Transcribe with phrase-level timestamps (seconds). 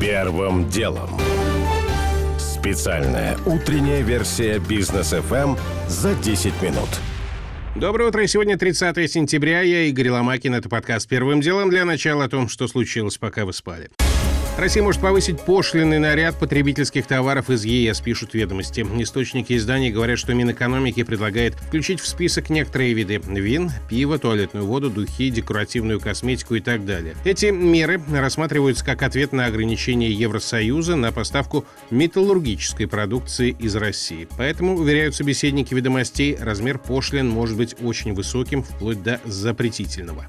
[0.00, 1.08] Первым делом.
[2.38, 6.88] Специальная утренняя версия бизнес FM за 10 минут.
[7.74, 8.26] Доброе утро.
[8.26, 9.62] Сегодня 30 сентября.
[9.62, 10.54] Я Игорь Ломакин.
[10.54, 11.70] Это подкаст «Первым делом».
[11.70, 13.90] Для начала о том, что случилось, пока вы спали.
[14.58, 18.86] Россия может повысить пошлины на ряд потребительских товаров из ЕС, пишут ведомости.
[19.02, 24.88] Источники изданий говорят, что Минэкономики предлагает включить в список некоторые виды вин, пива, туалетную воду,
[24.88, 27.14] духи, декоративную косметику и так далее.
[27.26, 34.26] Эти меры рассматриваются как ответ на ограничения Евросоюза на поставку металлургической продукции из России.
[34.38, 40.26] Поэтому, уверяют собеседники ведомостей, размер пошлин может быть очень высоким, вплоть до запретительного.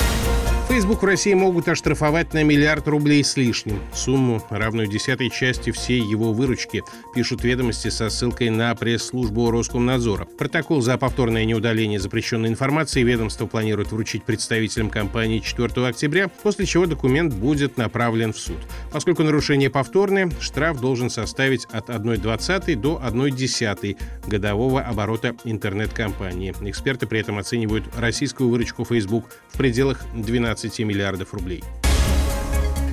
[0.68, 3.80] Facebook в России могут оштрафовать на миллиард рублей с лишним.
[3.94, 6.84] Сумму, равную десятой части всей его выручки,
[7.16, 10.26] пишут ведомости со ссылкой на пресс-службу Роскомнадзора.
[10.38, 16.86] Протокол за повторное неудаление запрещенной информации ведомство планирует вручить представителям компании 4 октября, после чего
[16.86, 18.58] документ будет направлен в суд.
[18.92, 26.54] Поскольку нарушение повторное, штраф должен составить от 1,20 до 1,10 годового оборота интернет-компании.
[26.62, 31.64] Эксперты при этом оценивают российскую выручку Facebook в пределах 12 15 миллиардов рублей.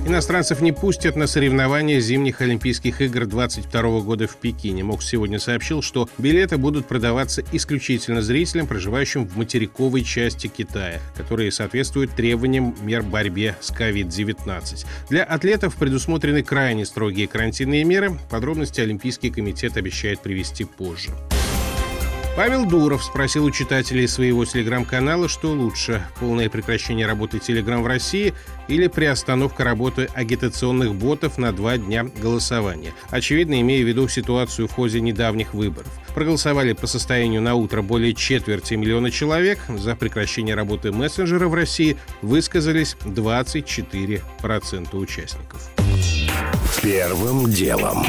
[0.05, 4.83] Иностранцев не пустят на соревнования зимних Олимпийских игр 2022 года в Пекине.
[4.83, 11.51] МОК сегодня сообщил, что билеты будут продаваться исключительно зрителям, проживающим в материковой части Китая, которые
[11.51, 14.85] соответствуют требованиям мер борьбе с COVID-19.
[15.09, 18.19] Для атлетов предусмотрены крайне строгие карантинные меры.
[18.29, 21.09] Подробности Олимпийский комитет обещает привести позже.
[22.35, 28.33] Павел Дуров спросил у читателей своего телеграм-канала, что лучше– полное прекращение работы Телеграм в России
[28.67, 32.93] или приостановка работы агитационных ботов на два дня голосования.
[33.09, 35.87] Очевидно, имея в виду ситуацию в ходе недавних выборов.
[36.13, 39.59] Проголосовали по состоянию на утро более четверти миллиона человек.
[39.69, 45.69] За прекращение работы мессенджера в России высказались 24% участников.
[46.81, 48.07] Первым делом.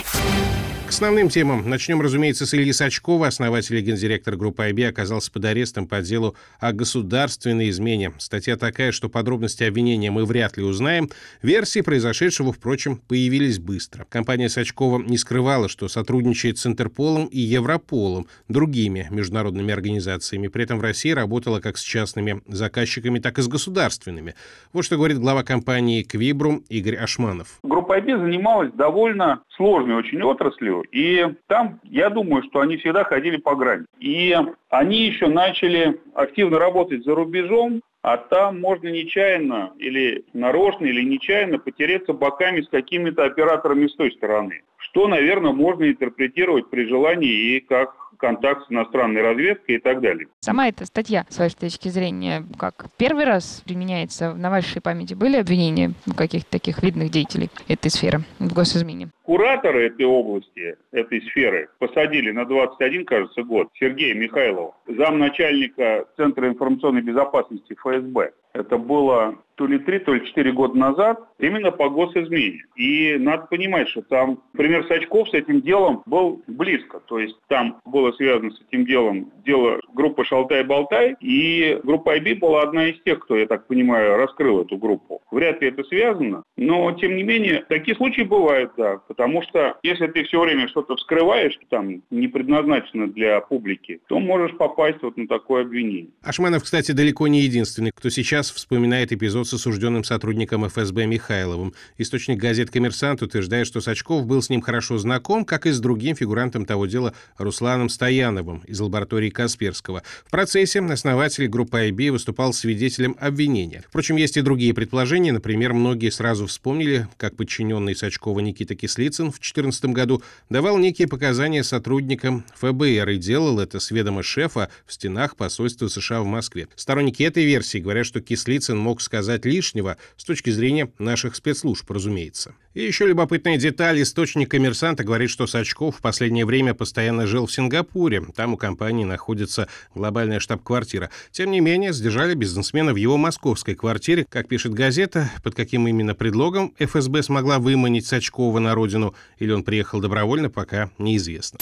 [0.87, 1.69] К основным темам.
[1.69, 3.27] Начнем, разумеется, с Ильи Сачкова.
[3.27, 8.13] Основатель и гендиректор группы IB оказался под арестом по делу о государственной измене.
[8.19, 11.09] Статья такая, что подробности обвинения мы вряд ли узнаем.
[11.43, 14.07] Версии произошедшего, впрочем, появились быстро.
[14.09, 20.47] Компания Сачкова не скрывала, что сотрудничает с Интерполом и Европолом, другими международными организациями.
[20.47, 24.37] При этом в России работала как с частными заказчиками, так и с государственными.
[24.73, 27.59] Вот что говорит глава компании «Квибрум» Игорь Ашманов.
[27.65, 33.37] Группа IB занималась довольно сложной очень отраслью, и там, я думаю, что они всегда ходили
[33.37, 33.87] по грани.
[33.99, 34.37] И
[34.69, 41.59] они еще начали активно работать за рубежом, а там можно нечаянно или нарочно, или нечаянно
[41.59, 44.63] потереться боками с какими-то операторами с той стороны.
[44.77, 50.29] Что, наверное, можно интерпретировать при желании и как контакт с иностранной разведкой и так далее.
[50.41, 55.15] Сама эта статья, с вашей точки зрения, как первый раз применяется на вашей памяти?
[55.15, 59.09] Были обвинения каких-то таких видных деятелей этой сферы в госизмене?
[59.23, 67.03] Кураторы этой области, этой сферы, посадили на 21, кажется, год Сергея Михайлова, замначальника Центра информационной
[67.03, 68.33] безопасности ФСБ.
[68.53, 72.65] Это было то ли три, то ли четыре года назад, именно по госизмене.
[72.77, 77.01] И надо понимать, что там, например, Сачков с этим делом был близко.
[77.07, 82.63] То есть там было связано с этим делом дело группы «Шалтай-Болтай», и группа IB была
[82.63, 85.23] одна из тех, кто, я так понимаю, раскрыл эту группу.
[85.31, 90.07] Вряд ли это связано, но, тем не менее, такие случаи бывают, да, потому что если
[90.07, 95.27] ты все время что-то вскрываешь, там не предназначено для публики, то можешь попасть вот на
[95.27, 96.11] такое обвинение.
[96.23, 101.75] Ашманов, кстати, далеко не единственный, кто сейчас вспоминает эпизод с осужденным сотрудником ФСБ Михайловым.
[101.99, 106.17] Источник газет «Коммерсант» утверждает, что Сачков был с ним хорошо знаком, как и с другим
[106.17, 110.03] фигурантом того дела Русланом Стояновым из лаборатории Касперского.
[110.27, 113.83] В процессе основатель группы IB выступал свидетелем обвинения.
[113.89, 115.33] Впрочем, есть и другие предположения.
[115.33, 121.63] Например, многие сразу вспомнили, как подчиненный Сачкова Никита Кислицын в 2014 году давал некие показания
[121.63, 126.69] сотрудникам ФБР и делал это с ведома шефа в стенах посольства США в Москве.
[126.77, 131.91] Сторонники этой версии говорят, что Кислицын мог сказать сказать лишнего с точки зрения наших спецслужб,
[131.91, 132.55] разумеется.
[132.75, 134.03] И еще любопытная деталь.
[134.03, 138.23] Источник коммерсанта говорит, что Сачков в последнее время постоянно жил в Сингапуре.
[138.35, 141.11] Там у компании находится глобальная штаб-квартира.
[141.33, 144.27] Тем не менее, сдержали бизнесмена в его московской квартире.
[144.29, 149.63] Как пишет газета, под каким именно предлогом ФСБ смогла выманить Сачкова на родину, или он
[149.63, 151.59] приехал добровольно, пока неизвестно.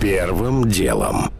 [0.00, 1.30] Первым делом.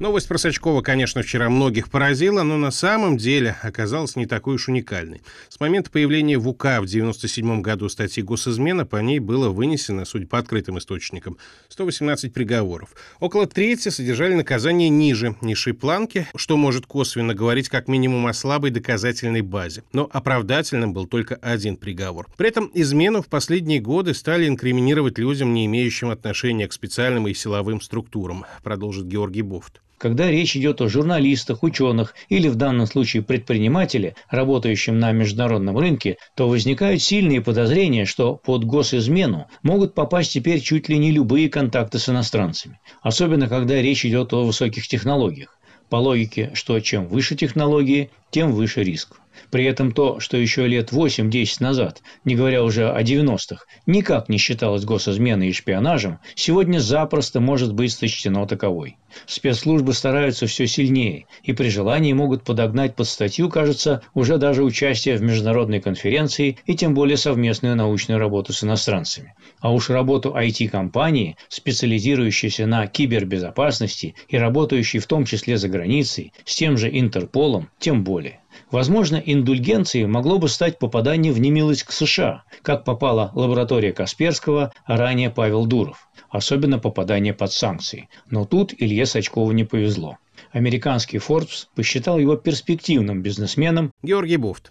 [0.00, 4.66] Новость про Сачкова, конечно, вчера многих поразила, но на самом деле оказалась не такой уж
[4.68, 5.20] уникальной.
[5.50, 10.26] С момента появления в УК в 1997 году статьи госизмена по ней было вынесено, судя
[10.26, 11.36] по открытым источникам,
[11.68, 12.94] 118 приговоров.
[13.18, 18.70] Около трети содержали наказание ниже низшей планки, что может косвенно говорить как минимум о слабой
[18.70, 19.82] доказательной базе.
[19.92, 22.26] Но оправдательным был только один приговор.
[22.38, 27.34] При этом измену в последние годы стали инкриминировать людям, не имеющим отношения к специальным и
[27.34, 29.82] силовым структурам, продолжит Георгий Бофт.
[30.00, 36.16] Когда речь идет о журналистах, ученых или в данном случае предпринимателе, работающем на международном рынке,
[36.34, 41.98] то возникают сильные подозрения, что под госизмену могут попасть теперь чуть ли не любые контакты
[41.98, 42.80] с иностранцами.
[43.02, 45.58] Особенно, когда речь идет о высоких технологиях.
[45.90, 49.20] По логике, что чем выше технологии, тем выше риск.
[49.50, 54.38] При этом то, что еще лет 8-10 назад, не говоря уже о 90-х, никак не
[54.38, 58.96] считалось госизменой и шпионажем, сегодня запросто может быть сочтено таковой.
[59.26, 65.16] Спецслужбы стараются все сильнее и при желании могут подогнать под статью, кажется, уже даже участие
[65.16, 69.34] в международной конференции и тем более совместную научную работу с иностранцами.
[69.60, 76.54] А уж работу IT-компании, специализирующейся на кибербезопасности и работающей в том числе за границей, с
[76.54, 78.39] тем же Интерполом, тем более.
[78.70, 84.96] Возможно, индульгенцией могло бы стать попадание в немилость к США, как попала лаборатория Касперского, а
[84.96, 86.08] ранее Павел Дуров.
[86.28, 88.08] Особенно попадание под санкции.
[88.28, 90.18] Но тут Илье Сачкову не повезло.
[90.52, 93.92] Американский Forbes посчитал его перспективным бизнесменом.
[94.02, 94.70] Георгий Буфт.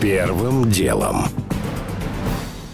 [0.00, 1.24] Первым делом.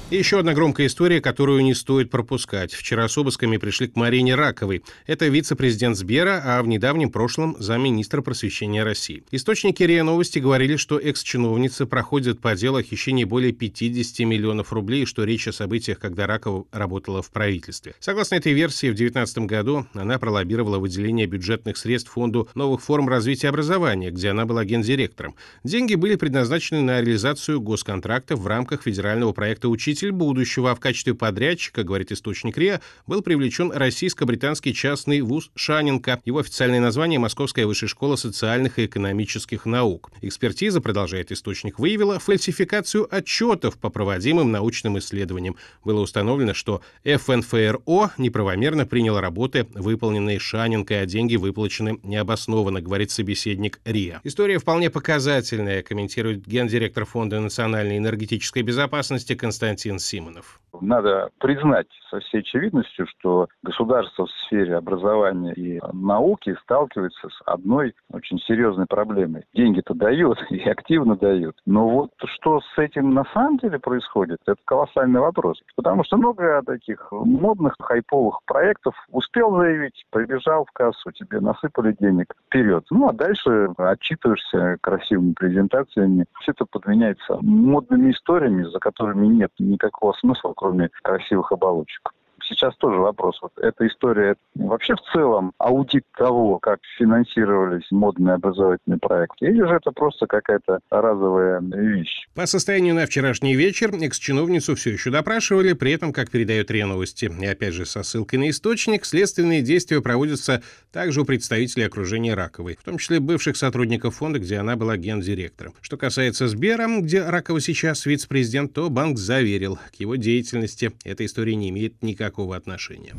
[0.09, 2.73] И еще одна громкая история, которую не стоит пропускать.
[2.73, 4.85] Вчера с обысками пришли к Марине Раковой.
[5.09, 9.25] Это вице-президент Сбера, а в недавнем прошлом замминистра просвещения России.
[9.33, 15.07] Источники РИА Новости говорили, что экс-чиновница проходит по делу о хищении более 50 миллионов рублей,
[15.07, 17.97] что речь о событиях, когда Ракова работала в правительстве.
[17.99, 23.49] Согласно этой версии, в 2019 году она пролоббировала выделение бюджетных средств Фонду новых форм развития
[23.49, 25.35] образования, где она была гендиректором.
[25.65, 30.81] Деньги были предназначены на реализацию госконтрактов в рамках федерального проекта «Учитель «Учитель будущего», а в
[30.81, 36.21] качестве подрядчика, говорит источник РИА, был привлечен российско-британский частный вуз Шаненко.
[36.27, 40.11] Его официальное название– Московская высшая школа социальных и экономических наук.
[40.21, 45.57] Экспертиза, продолжает источник, выявила фальсификацию отчетов по проводимым научным исследованиям.
[45.83, 53.81] Было установлено, что ФНФРО неправомерно принял работы, выполненные Шаненко, а деньги выплачены необоснованно, говорит собеседник
[53.87, 54.21] РИА.
[54.25, 60.61] История вполне показательная, комментирует гендиректор Фонда национальной энергетической безопасности Константин Константин Симонов.
[60.81, 67.95] Надо признать со всей очевидностью, что государство в сфере образования и науки сталкивается с одной
[68.13, 69.45] очень серьезной проблемой.
[69.55, 71.57] Деньги-то дают и активно дают.
[71.67, 75.63] Но вот что с этим на самом деле происходит, это колоссальный вопрос.
[75.77, 82.35] Потому что много таких модных, хайповых проектов успел заявить, прибежал в кассу, тебе насыпали денег
[82.47, 82.85] вперед.
[82.91, 86.27] Ну, а дальше отчитываешься красивыми презентациями.
[86.41, 92.13] Все это подменяется модными историями, за которыми нет никакого смысла, кроме красивых оболочек
[92.49, 93.39] сейчас тоже вопрос.
[93.43, 99.75] Вот эта история вообще в целом аудит того, как финансировались модные образовательные проекты, или же
[99.75, 102.27] это просто какая-то разовая вещь?
[102.35, 107.31] По состоянию на вчерашний вечер экс-чиновницу все еще допрашивали, при этом, как передает РИА Новости,
[107.41, 110.63] и опять же со ссылкой на источник, следственные действия проводятся
[110.93, 115.75] также у представителей окружения Раковой, в том числе бывших сотрудников фонда, где она была гендиректором.
[115.81, 121.55] Что касается Сбера, где Ракова сейчас вице-президент, то банк заверил, к его деятельности эта история
[121.55, 123.15] не имеет никакого никакого отношения.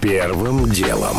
[0.00, 1.16] Первым делом.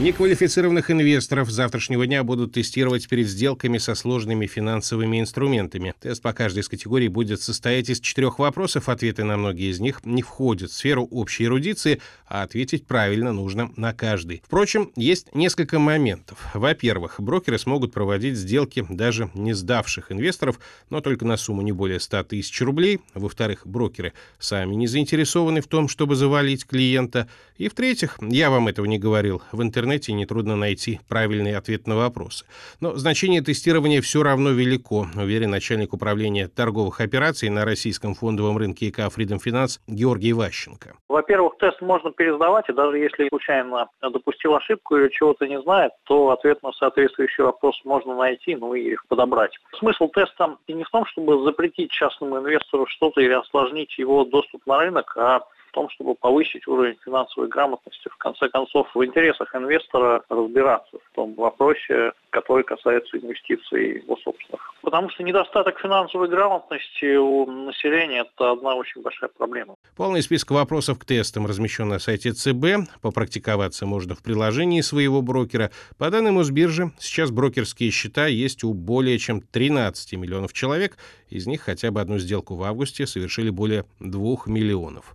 [0.00, 5.92] Неквалифицированных инвесторов завтрашнего дня будут тестировать перед сделками со сложными финансовыми инструментами.
[6.00, 8.88] Тест по каждой из категорий будет состоять из четырех вопросов.
[8.88, 13.72] Ответы на многие из них не входят в сферу общей эрудиции, а ответить правильно нужно
[13.74, 14.40] на каждый.
[14.46, 16.38] Впрочем, есть несколько моментов.
[16.54, 21.98] Во-первых, брокеры смогут проводить сделки даже не сдавших инвесторов, но только на сумму не более
[21.98, 23.00] 100 тысяч рублей.
[23.14, 27.26] Во-вторых, брокеры сами не заинтересованы в том, чтобы завалить клиента.
[27.56, 31.96] И в-третьих, я вам этого не говорил, в интернете интернете нетрудно найти правильный ответ на
[31.96, 32.44] вопросы.
[32.80, 38.88] Но значение тестирования все равно велико, уверен начальник управления торговых операций на российском фондовом рынке
[38.88, 40.94] ИК Freedom Finance Георгий Ващенко.
[41.08, 46.30] Во-первых, тест можно пересдавать, и даже если случайно допустил ошибку или чего-то не знает, то
[46.30, 49.52] ответ на соответствующий вопрос можно найти, ну и их подобрать.
[49.78, 54.80] Смысл теста не в том, чтобы запретить частному инвестору что-то или осложнить его доступ на
[54.80, 58.08] рынок, а в том, чтобы повысить уровень финансовой грамотности.
[58.08, 64.74] В конце концов, в интересах инвестора разбираться в том вопросе, который касается инвестиций его собственных.
[64.82, 69.74] Потому что недостаток финансовой грамотности у населения– это одна очень большая проблема.
[69.96, 72.90] Полный список вопросов к тестам размещен на сайте ЦБ.
[73.02, 75.70] Попрактиковаться можно в приложении своего брокера.
[75.98, 80.96] По данным Мосбиржи, сейчас брокерские счета есть у более чем 13 миллионов человек.
[81.28, 85.14] Из них хотя бы одну сделку в августе совершили более 2 миллионов.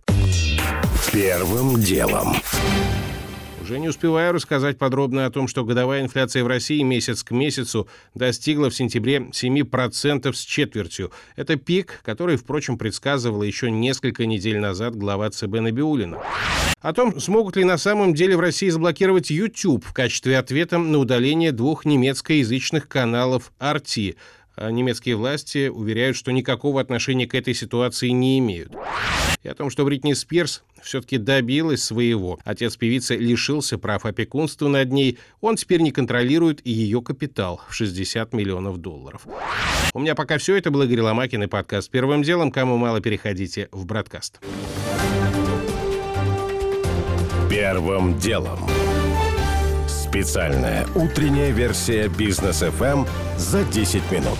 [1.12, 2.34] Первым делом.
[3.62, 7.88] Уже не успеваю рассказать подробно о том, что годовая инфляция в России месяц к месяцу
[8.14, 11.12] достигла в сентябре 7% с четвертью.
[11.34, 16.18] Это пик, который, впрочем, предсказывала еще несколько недель назад глава ЦБ Набиулина.
[16.82, 20.98] О том, смогут ли на самом деле в России заблокировать YouTube в качестве ответа на
[20.98, 24.16] удаление двух немецкоязычных каналов RT
[24.56, 28.72] немецкие власти уверяют, что никакого отношения к этой ситуации не имеют.
[29.42, 32.38] И о том, что Бритни Спирс все-таки добилась своего.
[32.44, 35.18] Отец певицы лишился прав опекунства над ней.
[35.40, 39.26] Он теперь не контролирует и ее капитал в 60 миллионов долларов.
[39.92, 40.56] У меня пока все.
[40.56, 42.50] Это был Игорь Ломакин и подкаст «Первым делом».
[42.50, 44.40] Кому мало, переходите в «Браткаст».
[47.50, 48.58] Первым делом.
[50.14, 53.04] Специальная утренняя версия бизнес FM
[53.36, 54.38] за 10 минут.